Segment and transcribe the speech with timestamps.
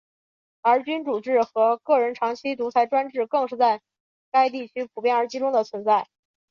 [0.61, 3.81] 而君主制和个人长期独裁专制更是在
[4.31, 6.07] 该地区普遍而集中地存在。